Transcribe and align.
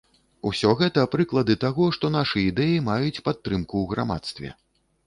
Усё 0.51 0.71
гэта 0.79 1.03
прыклады 1.17 1.57
таго, 1.65 1.91
што 1.99 2.13
нашы 2.17 2.43
ідэі 2.49 2.83
маюць 2.89 3.23
падтрымку 3.29 3.73
ў 3.83 3.85
грамадстве. 3.95 4.49